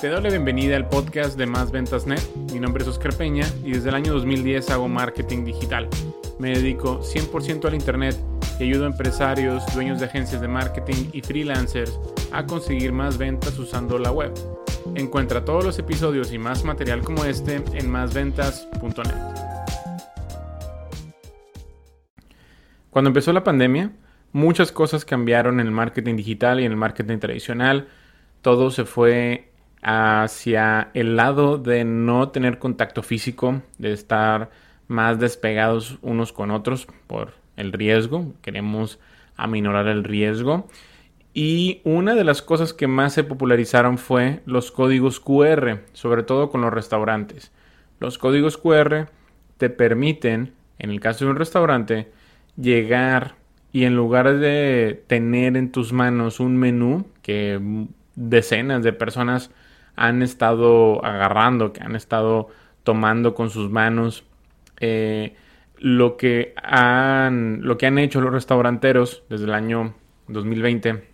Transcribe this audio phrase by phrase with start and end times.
[0.00, 2.20] Te doy la bienvenida al podcast de Más Ventas Net.
[2.52, 5.88] Mi nombre es Oscar Peña y desde el año 2010 hago marketing digital.
[6.38, 8.14] Me dedico 100% al Internet
[8.60, 11.98] y ayudo a empresarios, dueños de agencias de marketing y freelancers
[12.30, 14.34] a conseguir más ventas usando la web.
[14.96, 19.14] Encuentra todos los episodios y más material como este en másventas.net.
[22.90, 23.92] Cuando empezó la pandemia,
[24.32, 27.88] muchas cosas cambiaron en el marketing digital y en el marketing tradicional.
[28.42, 29.55] Todo se fue
[29.88, 34.50] hacia el lado de no tener contacto físico, de estar
[34.88, 38.32] más despegados unos con otros por el riesgo.
[38.42, 38.98] Queremos
[39.36, 40.66] aminorar el riesgo.
[41.34, 46.50] Y una de las cosas que más se popularizaron fue los códigos QR, sobre todo
[46.50, 47.52] con los restaurantes.
[48.00, 49.06] Los códigos QR
[49.56, 52.10] te permiten, en el caso de un restaurante,
[52.56, 53.36] llegar
[53.70, 59.52] y en lugar de tener en tus manos un menú que decenas de personas
[59.96, 62.48] han estado agarrando, que han estado
[62.84, 64.24] tomando con sus manos,
[64.78, 65.34] eh,
[65.78, 69.94] lo, que han, lo que han hecho los restauranteros desde el año
[70.28, 71.04] 2020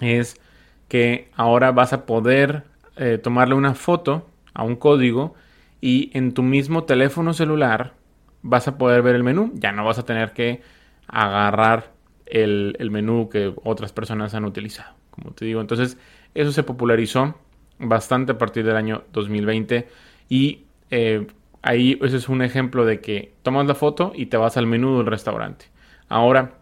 [0.00, 0.40] es
[0.88, 2.64] que ahora vas a poder
[2.96, 5.34] eh, tomarle una foto a un código
[5.80, 7.94] y en tu mismo teléfono celular
[8.42, 9.52] vas a poder ver el menú.
[9.54, 10.62] Ya no vas a tener que
[11.06, 11.92] agarrar
[12.26, 14.94] el, menú que otras personas han utilizado.
[15.10, 15.98] Como te digo, entonces
[16.34, 17.34] eso se popularizó
[17.78, 19.88] bastante a partir del año 2020
[20.28, 21.26] y eh,
[21.62, 24.98] ahí ese es un ejemplo de que tomas la foto y te vas al menú
[24.98, 25.66] del restaurante.
[26.08, 26.58] Ahora,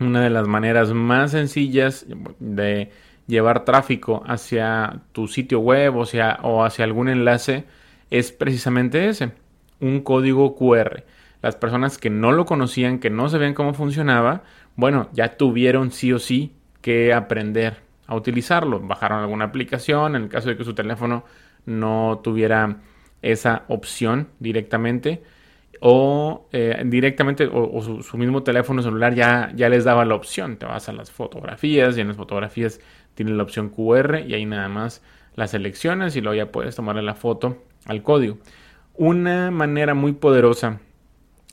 [0.00, 2.06] una de las maneras más sencillas
[2.40, 2.90] de
[3.26, 6.04] llevar tráfico hacia tu sitio web o
[6.42, 7.64] o hacia algún enlace
[8.10, 9.32] es precisamente ese,
[9.80, 11.04] un código QR.
[11.40, 14.42] Las personas que no lo conocían, que no sabían cómo funcionaba,
[14.76, 17.78] bueno, ya tuvieron sí o sí que aprender
[18.12, 18.78] a utilizarlo.
[18.80, 21.24] Bajaron alguna aplicación, en el caso de que su teléfono
[21.64, 22.78] no tuviera
[23.22, 25.22] esa opción directamente
[25.80, 30.58] o eh, directamente o, su, mismo teléfono celular ya, ya les daba la opción.
[30.58, 32.80] Te vas a las fotografías y en las fotografías
[33.14, 35.02] tienen la opción QR y ahí nada más
[35.34, 38.38] las seleccionas y luego ya puedes tomarle la foto al código.
[38.94, 40.80] Una manera muy poderosa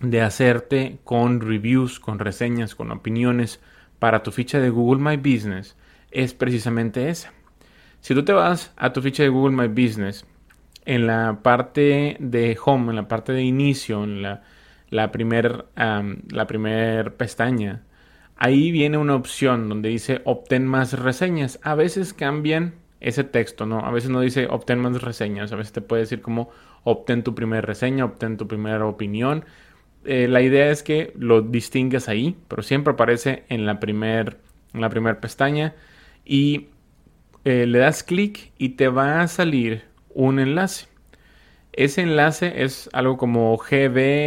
[0.00, 3.60] de hacerte con reviews, con reseñas, con opiniones
[4.00, 5.76] para tu ficha de Google My Business
[6.10, 7.32] es precisamente esa.
[8.00, 10.24] Si tú te vas a tu ficha de Google My Business,
[10.84, 14.42] en la parte de home, en la parte de inicio, en la,
[14.88, 15.66] la primera
[16.46, 17.82] primer pestaña,
[18.36, 21.58] ahí viene una opción donde dice obtén más reseñas.
[21.62, 23.80] A veces cambian ese texto, ¿no?
[23.80, 26.50] A veces no dice obtén más reseñas, a veces te puede decir como
[26.84, 29.44] obtén tu primera reseña, obtén tu primera opinión.
[30.04, 34.38] Eh, la idea es que lo distingas ahí, pero siempre aparece en la primera
[34.90, 35.74] primer pestaña
[36.24, 36.68] y
[37.44, 39.84] eh, le das clic y te va a salir
[40.14, 40.86] un enlace.
[41.72, 44.26] Ese enlace es algo como gb.com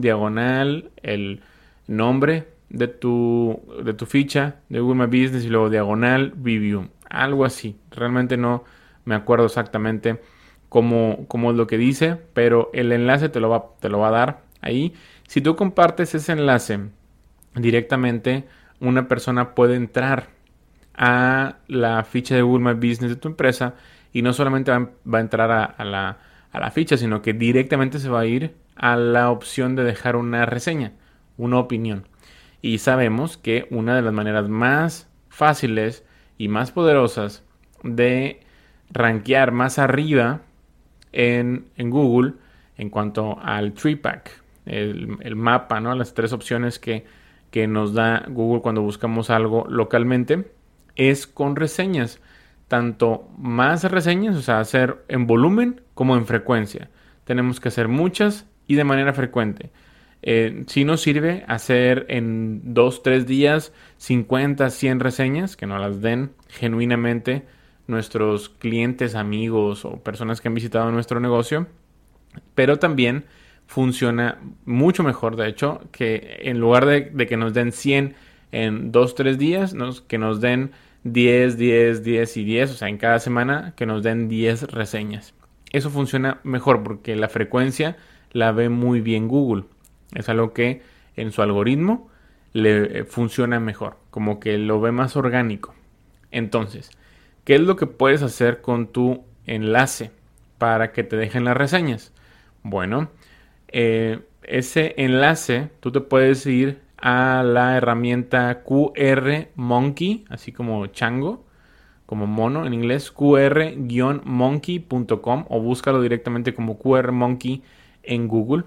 [0.00, 1.42] diagonal el
[1.86, 6.88] nombre de tu, de tu ficha de Google My Business y luego diagonal review.
[7.10, 7.76] Algo así.
[7.90, 8.64] Realmente no
[9.04, 10.18] me acuerdo exactamente
[10.70, 14.08] cómo, cómo es lo que dice, pero el enlace te lo, va, te lo va
[14.08, 14.94] a dar ahí.
[15.28, 16.80] Si tú compartes ese enlace
[17.54, 18.44] directamente,
[18.82, 20.28] una persona puede entrar
[20.94, 23.74] a la ficha de Google My Business de tu empresa
[24.12, 26.18] y no solamente va, a entrar a, la,
[26.50, 30.16] a, la, ficha, sino que directamente se va a ir a la opción de dejar
[30.16, 30.92] una reseña,
[31.38, 32.06] una opinión.
[32.60, 36.04] Y sabemos que una de las maneras más fáciles
[36.36, 37.44] y más poderosas
[37.82, 38.40] de
[38.90, 40.40] rankear más arriba
[41.12, 42.34] en, en Google
[42.76, 45.94] en cuanto al tree pack, el, el mapa, ¿no?
[45.94, 47.04] las tres opciones que
[47.52, 50.50] que nos da Google cuando buscamos algo localmente
[50.96, 52.18] es con reseñas.
[52.66, 56.88] Tanto más reseñas, o sea, hacer en volumen como en frecuencia.
[57.24, 59.70] Tenemos que hacer muchas y de manera frecuente.
[60.22, 66.00] Eh, si nos sirve hacer en 2, 3 días 50, 100 reseñas que nos las
[66.00, 67.44] den genuinamente
[67.86, 71.66] nuestros clientes, amigos o personas que han visitado nuestro negocio.
[72.54, 73.26] Pero también
[73.66, 78.14] funciona mucho mejor, de hecho, que en lugar de, que nos den 100
[78.52, 79.74] en 2, 3 días,
[80.06, 80.72] que nos den
[81.04, 85.34] 10, 10, 10 y 10, o sea, en cada semana que nos den 10 reseñas.
[85.72, 87.96] Eso funciona mejor porque la frecuencia
[88.32, 89.64] la ve muy bien Google.
[90.14, 90.82] Es algo que
[91.16, 92.10] en su algoritmo
[92.52, 95.74] le eh, funciona mejor, como que lo ve más orgánico.
[96.30, 96.90] Entonces,
[97.44, 100.10] ¿qué es lo que puedes hacer con tu enlace
[100.58, 102.12] para que te dejen las reseñas?
[102.62, 103.10] Bueno,
[103.72, 111.44] eh, ese enlace tú te puedes ir a la herramienta QR Monkey, así como Chango,
[112.06, 117.62] como mono en inglés, qr-monkey.com o búscalo directamente como QR Monkey
[118.02, 118.64] en Google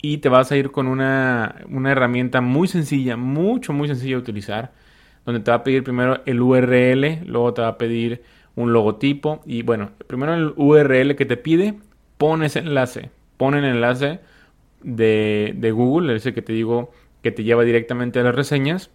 [0.00, 4.22] y te vas a ir con una, una, herramienta muy sencilla, mucho, muy sencilla de
[4.22, 4.72] utilizar,
[5.24, 8.22] donde te va a pedir primero el URL, luego te va a pedir
[8.56, 11.74] un logotipo y bueno, primero el URL que te pide,
[12.16, 14.20] pones enlace, pon el enlace
[14.82, 16.90] de, Google, ese que te digo
[17.22, 18.90] que te lleva directamente a las reseñas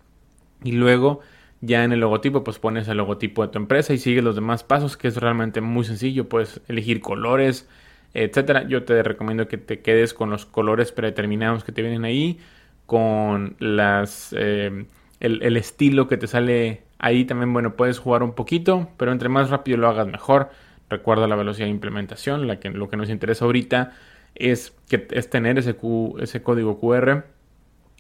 [0.64, 1.20] y luego
[1.62, 4.64] ya en el logotipo pues pones el logotipo de tu empresa y sigues los demás
[4.64, 7.68] pasos que es realmente muy sencillo, puedes elegir colores,
[8.14, 8.68] etcétera.
[8.68, 12.40] Yo te recomiendo que te quedes con los colores predeterminados que te vienen ahí,
[12.86, 14.86] con las eh,
[15.20, 19.50] el, estilo que te sale ahí también, bueno, puedes jugar un poquito, pero entre más
[19.50, 20.50] rápido lo hagas mejor.
[20.90, 23.94] Recuerda la velocidad de implementación, la que, lo que nos interesa ahorita
[24.36, 25.76] es, que, es tener ese,
[26.20, 27.26] ese código QR.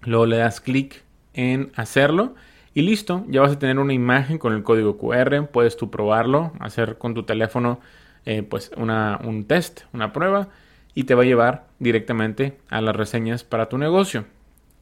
[0.04, 1.04] Luego le das clic
[1.34, 2.36] en hacerlo
[2.74, 5.48] y listo, ya vas a tener una imagen con el código QR.
[5.48, 7.80] Puedes tú probarlo, hacer con tu teléfono
[8.26, 10.50] eh, pues una, un test, una prueba,
[10.96, 14.26] y te va a llevar directamente a las reseñas para tu negocio.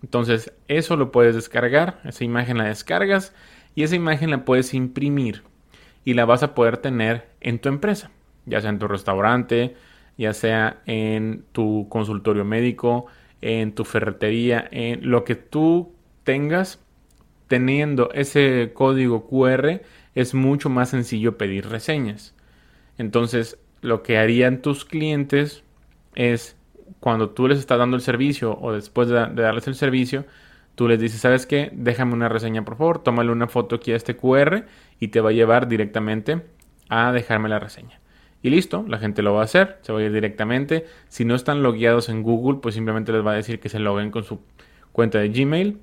[0.03, 3.33] Entonces, eso lo puedes descargar, esa imagen la descargas
[3.75, 5.43] y esa imagen la puedes imprimir
[6.03, 8.09] y la vas a poder tener en tu empresa,
[8.45, 9.75] ya sea en tu restaurante,
[10.17, 13.07] ya sea en tu consultorio médico,
[13.41, 15.93] en tu ferretería, en lo que tú
[16.23, 16.83] tengas
[17.47, 19.81] teniendo ese código QR
[20.15, 22.35] es mucho más sencillo pedir reseñas.
[22.97, 25.63] Entonces, lo que harían tus clientes
[26.15, 26.55] es
[26.99, 30.25] cuando tú les estás dando el servicio o después de, darles el servicio,
[30.75, 31.71] tú les dices, ¿sabes qué?
[31.73, 34.65] Déjame una reseña, por favor, tómale una foto aquí a este QR
[34.99, 36.43] y te va a llevar directamente
[36.89, 38.00] a dejarme la reseña.
[38.43, 40.85] Y listo, la gente lo va a hacer, se va a ir directamente.
[41.09, 44.09] Si no están logueados en Google, pues simplemente les va a decir que se loguen
[44.11, 44.39] con su
[44.91, 45.79] cuenta de Gmail.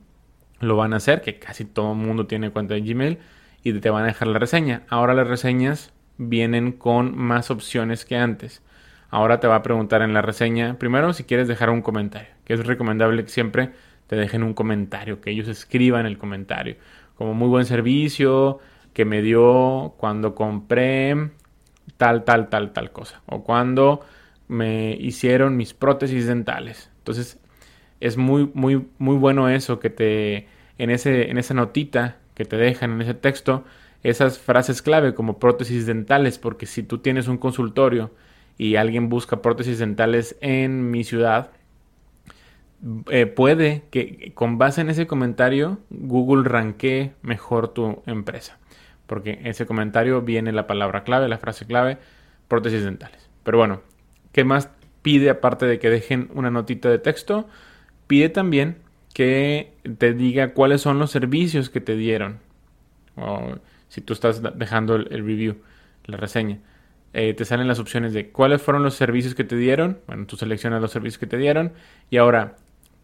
[0.60, 3.18] Lo van a hacer, que casi todo el mundo tiene cuenta de Gmail,
[3.62, 4.82] y te van a dejar la reseña.
[4.88, 8.62] Ahora las reseñas vienen con más opciones que antes.
[9.10, 12.54] Ahora te va a preguntar en la reseña, primero si quieres dejar un comentario, que
[12.54, 13.70] es recomendable que siempre
[14.06, 16.76] te dejen un comentario, que ellos escriban el comentario,
[17.14, 18.58] como muy buen servicio
[18.92, 21.30] que me dio cuando compré
[21.96, 24.02] tal, tal, tal, tal cosa, o cuando
[24.48, 26.90] me hicieron mis prótesis dentales.
[26.98, 27.38] Entonces,
[28.00, 30.48] es muy, muy, muy bueno eso que te,
[30.78, 33.64] en, ese, en esa notita que te dejan, en ese texto,
[34.02, 38.12] esas frases clave como prótesis dentales, porque si tú tienes un consultorio
[38.56, 41.50] y alguien busca prótesis dentales en mi ciudad,
[43.10, 48.58] eh, puede que con base en ese comentario Google ranquee mejor tu empresa.
[49.08, 51.98] Porque en ese comentario viene la palabra clave, la frase clave,
[52.46, 53.28] prótesis dentales.
[53.42, 53.80] Pero bueno,
[54.30, 54.70] ¿qué más
[55.02, 57.48] pide aparte de que dejen una notita de texto?
[58.06, 58.78] Pide también
[59.12, 62.38] que te diga cuáles son los servicios que te dieron
[63.88, 65.56] si tú estás dejando el, review,
[66.04, 66.58] la reseña,
[67.12, 69.98] eh, te salen las opciones de cuáles fueron los servicios que te dieron.
[70.06, 71.72] Bueno, tú seleccionas los servicios que te dieron
[72.10, 72.56] y ahora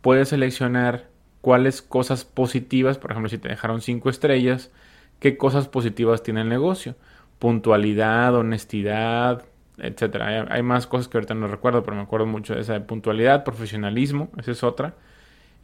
[0.02, 1.08] puedes seleccionar
[1.40, 4.70] cuáles cosas positivas, por ejemplo, si te dejaron cinco estrellas,
[5.20, 6.96] qué cosas positivas tiene el negocio.
[7.38, 9.44] Puntualidad, honestidad,
[9.78, 10.46] etcétera.
[10.50, 13.44] Hay, más cosas que ahorita no recuerdo, pero me acuerdo mucho de esa de puntualidad,
[13.44, 14.94] profesionalismo, esa es otra.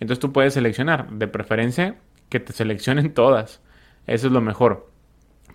[0.00, 1.96] Entonces tú puedes seleccionar, de preferencia,
[2.28, 3.60] que te seleccionen todas.
[4.06, 4.90] Eso es lo mejor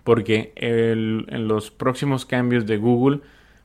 [0.06, 3.22] porque en los próximos cambios de Google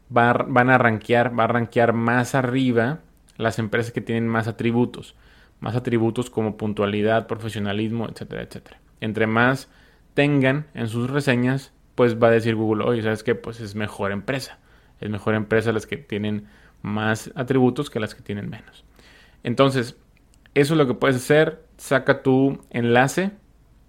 [0.09, 3.01] van a rankear, va a rankear más arriba
[3.37, 5.13] las empresas que tienen más atributos,
[5.59, 8.79] más atributos como puntualidad, profesionalismo, etcétera, etcétera.
[9.01, 9.69] Entre más
[10.13, 13.35] tengan en sus reseñas, pues va a decir Google, oye, ¿sabes qué?
[13.35, 14.59] Pues es mejor empresa.
[14.99, 16.47] Es mejor empresa las que tienen
[16.81, 18.85] más atributos que las que tienen menos.
[19.43, 19.97] Entonces,
[20.53, 21.63] eso es lo que puedes hacer.
[21.77, 23.31] Saca tu enlace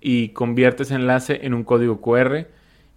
[0.01, 2.47] y conviertes enlace en un código QR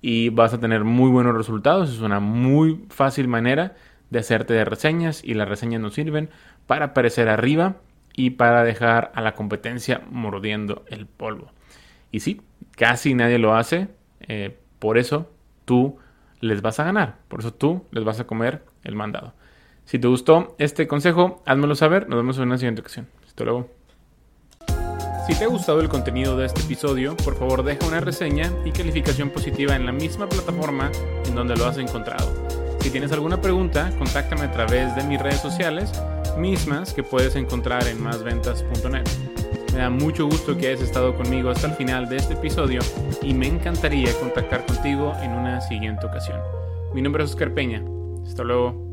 [0.01, 1.89] y vas a tener muy buenos resultados.
[1.89, 3.75] Es una muy fácil manera
[4.09, 6.29] de hacerte de reseñas y las reseñas nos sirven
[6.67, 7.77] para aparecer arriba
[8.15, 11.51] y para dejar a la competencia mordiendo el polvo.
[12.15, 12.39] Y sí,
[12.77, 13.89] casi nadie lo hace,
[14.21, 15.29] eh, por eso
[15.65, 15.97] tú
[16.39, 19.33] les vas a ganar, por eso tú les vas a comer el mandado.
[19.83, 23.09] Si te gustó este consejo, házmelo saber, nos vemos en una siguiente ocasión.
[23.27, 23.69] Hasta luego.
[25.27, 28.71] Si te ha gustado el contenido de este episodio, por favor deja una reseña y
[28.71, 30.93] calificación positiva en la misma plataforma
[31.25, 32.31] en donde lo has encontrado.
[32.79, 35.91] Si tienes alguna pregunta, contáctame a través de mis redes sociales,
[36.37, 39.03] mismas que puedes encontrar en másventas.net.
[39.75, 42.79] Me da mucho gusto que hayas estado conmigo hasta el final de este episodio
[43.21, 46.39] y me encantaría contactar contigo en una siguiente ocasión.
[46.93, 47.83] Mi nombre es Oscar Peña.
[48.25, 48.84] Hasta luego.